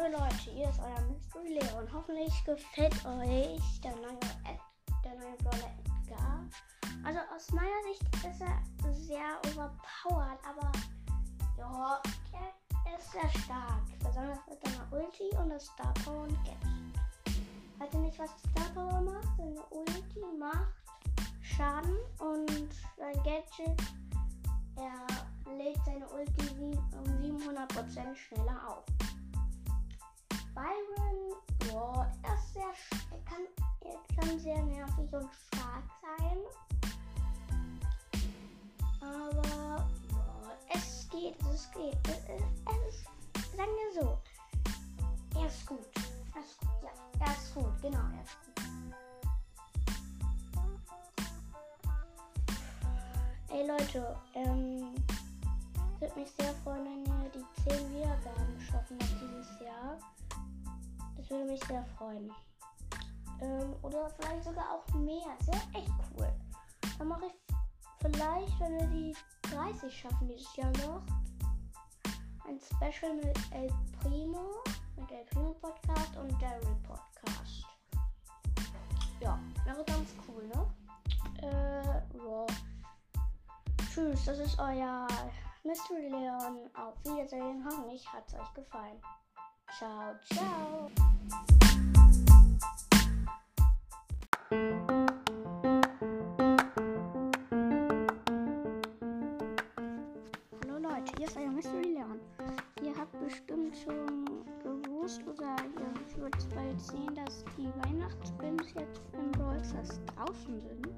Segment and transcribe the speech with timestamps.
[0.00, 1.88] Hallo Leute, hier ist euer Mystery Leon.
[1.92, 4.60] Hoffentlich gefällt euch der neue, Ed,
[5.04, 5.72] der neue Brawler
[6.02, 6.44] Edgar.
[7.04, 10.70] Also aus meiner Sicht ist er sehr overpowered, aber
[11.56, 12.00] ja,
[12.86, 13.82] er ist sehr stark.
[13.98, 17.40] Besonders mit seiner Ulti und der Star Power und Gadget.
[17.78, 19.36] Weiß ihr nicht, was Star Power macht?
[19.36, 20.74] Seine Ulti macht
[21.42, 23.82] Schaden und sein Gadget,
[24.76, 28.84] er lädt seine Ulti um 700% schneller auf.
[30.58, 31.38] Byron,
[31.70, 32.72] boah, er ist sehr,
[33.12, 33.46] er kann,
[33.82, 36.38] er kann sehr nervig und stark sein.
[39.00, 41.96] Aber, boah, es geht, es geht.
[42.08, 44.18] Es, es ist, sagen wir so,
[45.38, 45.86] er ist gut.
[46.34, 46.90] Er ist gut, ja,
[47.24, 48.64] er ist gut, genau, er ist gut.
[53.50, 54.92] Ey Leute, ähm,
[56.00, 58.57] würde mich sehr freuen, wenn ihr die 10 Wiedergaben
[61.28, 62.32] Das würde mich sehr freuen.
[63.42, 65.26] Ähm, oder vielleicht sogar auch mehr.
[65.38, 66.32] Das wäre echt cool.
[66.98, 67.32] Dann mache ich
[68.00, 71.02] vielleicht, wenn wir die 30 schaffen dieses Jahr noch,
[72.46, 74.62] ein Special mit El Primo,
[74.96, 77.66] mit El Primo Podcast und Daryl Podcast.
[79.20, 80.66] Ja, wäre ganz cool, ne?
[81.42, 82.46] Äh, ja.
[83.92, 85.06] Tschüss, das ist euer
[85.62, 86.70] Mystery Leon.
[86.72, 87.62] Auf Wiedersehen.
[87.66, 88.98] Hoffentlich hat es euch gefallen.
[89.76, 90.90] Ciao, ciao.
[100.64, 102.18] Hallo Leute, hier ist euer Mystery Leon.
[102.82, 104.24] Ihr habt bestimmt schon
[104.62, 110.88] gewusst oder ihr würdet bald sehen, dass die Weihnachtspins jetzt im Brawl draußen sind.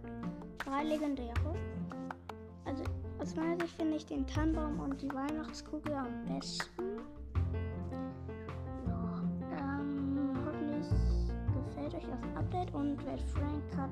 [0.65, 1.55] Drei legendäre.
[2.65, 2.85] Also
[3.19, 6.90] aus meiner Sicht finde ich den Tannenbaum und die Weihnachtskugel am besten.
[12.81, 13.91] Und wer Frank hat,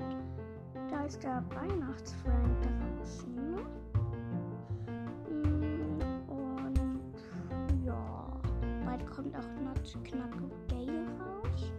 [0.89, 3.55] da ist der Weihnachtsfrank draußen.
[5.29, 6.79] Mm, Und
[7.85, 8.33] ja,
[8.85, 11.71] bald kommt auch Nuttknacker Gale raus.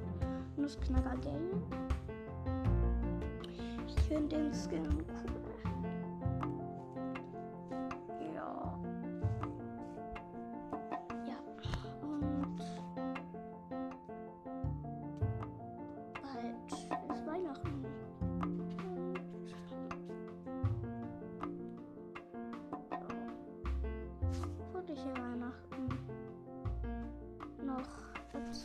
[0.56, 1.62] Nussknacker Gale.
[3.88, 5.29] Ich finde den Skin cool.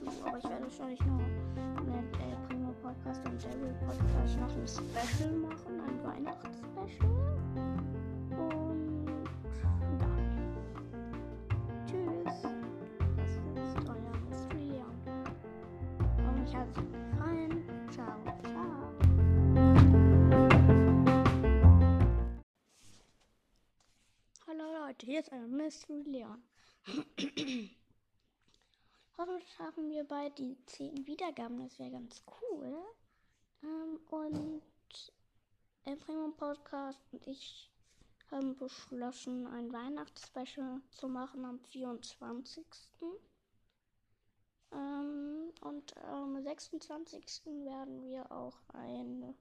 [0.04, 0.12] Dazu.
[0.26, 5.32] Aber ich werde wahrscheinlich noch mit El Primo Podcast und Daryl Podcast noch ein Special
[5.34, 7.10] machen, ein Weihnachtsspecial.
[8.32, 9.06] Und
[10.00, 10.08] ja.
[11.86, 12.42] Tschüss.
[13.18, 14.84] Das ist euer Mystery.
[16.18, 17.64] Und mich hat es gefallen.
[17.92, 18.76] Ciao, ciao.
[24.48, 26.44] Hallo Leute, hier ist euer Mystery Leon.
[29.26, 32.78] Hoffentlich schaffen wir bald die 10 Wiedergaben, das wäre ganz cool.
[33.64, 34.62] Ähm, und
[35.84, 37.72] El Primo Podcast und ich
[38.30, 42.64] haben beschlossen, ein Weihnachtsspecial zu machen am 24.
[44.72, 47.46] Ähm, und am 26.
[47.66, 49.36] werden wir auch einen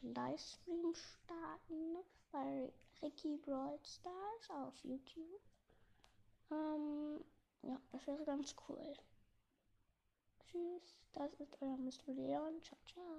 [0.00, 1.98] Livestream starten
[2.32, 5.51] bei Ricky Brawl Stars auf YouTube.
[7.62, 8.94] Ja, das wäre ganz cool.
[10.40, 12.12] Tschüss, das ist euer Mr.
[12.12, 12.62] Leon.
[12.62, 13.12] Ciao, ciao.